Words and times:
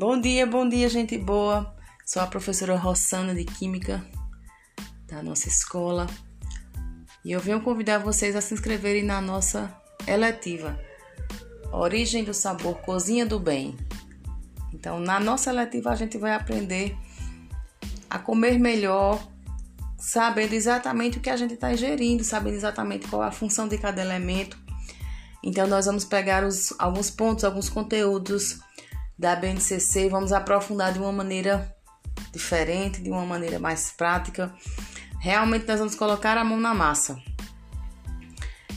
Bom 0.00 0.18
dia, 0.18 0.46
bom 0.46 0.66
dia, 0.66 0.88
gente 0.88 1.18
boa. 1.18 1.76
Sou 2.06 2.22
a 2.22 2.26
professora 2.26 2.74
Rossana 2.74 3.34
de 3.34 3.44
Química 3.44 4.02
da 5.06 5.22
nossa 5.22 5.46
escola 5.46 6.06
e 7.22 7.32
eu 7.32 7.38
venho 7.38 7.60
convidar 7.60 7.98
vocês 7.98 8.34
a 8.34 8.40
se 8.40 8.54
inscreverem 8.54 9.02
na 9.02 9.20
nossa 9.20 9.70
eletiva 10.06 10.80
Origem 11.70 12.24
do 12.24 12.32
Sabor 12.32 12.78
Cozinha 12.78 13.26
do 13.26 13.38
Bem. 13.38 13.76
Então, 14.72 14.98
na 14.98 15.20
nossa 15.20 15.50
eletiva, 15.50 15.90
a 15.90 15.96
gente 15.96 16.16
vai 16.16 16.32
aprender 16.32 16.96
a 18.08 18.18
comer 18.18 18.58
melhor, 18.58 19.22
sabendo 19.98 20.54
exatamente 20.54 21.18
o 21.18 21.20
que 21.20 21.28
a 21.28 21.36
gente 21.36 21.52
está 21.52 21.74
ingerindo, 21.74 22.24
sabendo 22.24 22.56
exatamente 22.56 23.06
qual 23.06 23.20
a 23.20 23.30
função 23.30 23.68
de 23.68 23.76
cada 23.76 24.00
elemento. 24.00 24.56
Então, 25.44 25.66
nós 25.66 25.84
vamos 25.84 26.06
pegar 26.06 26.42
os, 26.42 26.72
alguns 26.78 27.10
pontos, 27.10 27.44
alguns 27.44 27.68
conteúdos 27.68 28.60
da 29.20 29.36
BNCC, 29.36 30.08
vamos 30.08 30.32
aprofundar 30.32 30.94
de 30.94 30.98
uma 30.98 31.12
maneira 31.12 31.76
diferente, 32.32 33.02
de 33.02 33.10
uma 33.10 33.26
maneira 33.26 33.58
mais 33.58 33.90
prática. 33.90 34.50
Realmente 35.20 35.68
nós 35.68 35.78
vamos 35.78 35.94
colocar 35.94 36.38
a 36.38 36.42
mão 36.42 36.58
na 36.58 36.72
massa. 36.72 37.20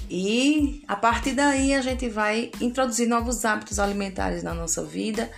E 0.09 0.83
a 0.85 0.97
partir 0.97 1.31
daí 1.31 1.73
a 1.73 1.81
gente 1.81 2.09
vai 2.09 2.51
introduzir 2.59 3.07
novos 3.07 3.45
hábitos 3.45 3.79
alimentares 3.79 4.43
na 4.43 4.53
nossa 4.53 4.83
vida, 4.83 5.31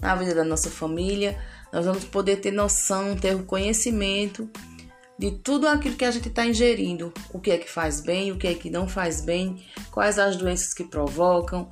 na 0.00 0.14
vida 0.14 0.32
da 0.32 0.44
nossa 0.44 0.70
família. 0.70 1.36
Nós 1.72 1.84
vamos 1.84 2.04
poder 2.04 2.36
ter 2.36 2.52
noção, 2.52 3.16
ter 3.16 3.34
o 3.34 3.42
conhecimento 3.42 4.48
de 5.18 5.32
tudo 5.32 5.66
aquilo 5.66 5.96
que 5.96 6.04
a 6.04 6.10
gente 6.12 6.28
está 6.28 6.46
ingerindo, 6.46 7.12
o 7.32 7.40
que 7.40 7.50
é 7.50 7.58
que 7.58 7.68
faz 7.68 8.00
bem, 8.00 8.30
o 8.30 8.38
que 8.38 8.46
é 8.46 8.54
que 8.54 8.70
não 8.70 8.86
faz 8.86 9.20
bem, 9.20 9.60
quais 9.90 10.20
as 10.20 10.36
doenças 10.36 10.72
que 10.72 10.84
provocam, 10.84 11.68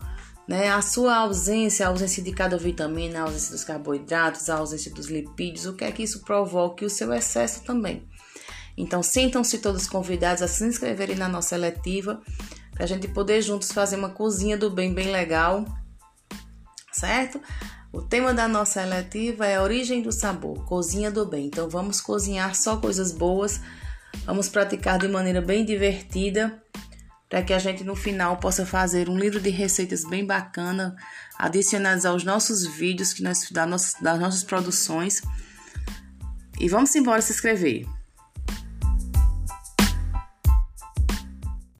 né? 0.50 0.68
A 0.68 0.82
sua 0.82 1.14
ausência, 1.14 1.86
a 1.86 1.90
ausência 1.90 2.20
de 2.20 2.32
cada 2.32 2.58
vitamina, 2.58 3.20
a 3.20 3.22
ausência 3.22 3.52
dos 3.52 3.62
carboidratos, 3.62 4.50
a 4.50 4.56
ausência 4.56 4.92
dos 4.92 5.06
lipídios, 5.06 5.64
o 5.64 5.74
que 5.74 5.84
é 5.84 5.92
que 5.92 6.02
isso 6.02 6.24
provoca 6.24 6.82
e 6.82 6.86
o 6.88 6.90
seu 6.90 7.12
excesso 7.12 7.62
também. 7.62 8.02
Então, 8.76 9.00
sintam-se 9.00 9.58
todos 9.58 9.86
convidados 9.86 10.42
a 10.42 10.48
se 10.48 10.64
inscreverem 10.64 11.14
na 11.14 11.28
nossa 11.28 11.54
eletiva 11.54 12.20
para 12.72 12.82
a 12.82 12.86
gente 12.88 13.06
poder 13.06 13.40
juntos 13.42 13.70
fazer 13.70 13.94
uma 13.94 14.08
cozinha 14.08 14.58
do 14.58 14.68
bem 14.68 14.92
bem 14.92 15.12
legal, 15.12 15.64
certo? 16.90 17.40
O 17.92 18.02
tema 18.02 18.34
da 18.34 18.48
nossa 18.48 18.82
eletiva 18.82 19.46
é 19.46 19.54
a 19.54 19.62
origem 19.62 20.02
do 20.02 20.10
sabor, 20.10 20.64
cozinha 20.64 21.12
do 21.12 21.24
bem. 21.24 21.46
Então, 21.46 21.68
vamos 21.68 22.00
cozinhar 22.00 22.56
só 22.56 22.76
coisas 22.76 23.12
boas, 23.12 23.60
vamos 24.24 24.48
praticar 24.48 24.98
de 24.98 25.06
maneira 25.06 25.40
bem 25.40 25.64
divertida 25.64 26.60
para 27.30 27.44
que 27.44 27.54
a 27.54 27.58
gente 27.60 27.84
no 27.84 27.94
final 27.94 28.38
possa 28.38 28.66
fazer 28.66 29.08
um 29.08 29.16
livro 29.16 29.40
de 29.40 29.50
receitas 29.50 30.04
bem 30.04 30.26
bacana, 30.26 30.96
adicionados 31.38 32.04
aos 32.04 32.24
nossos 32.24 32.66
vídeos 32.66 33.12
que 33.12 33.22
nós 33.22 33.48
das 33.52 33.68
nossas, 33.68 33.94
das 34.00 34.18
nossas 34.18 34.42
produções. 34.42 35.22
E 36.58 36.68
vamos 36.68 36.94
embora 36.96 37.22
se 37.22 37.32
inscrever. 37.32 37.86